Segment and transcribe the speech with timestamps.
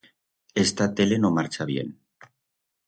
[0.65, 2.01] Esta tele no marcha bien.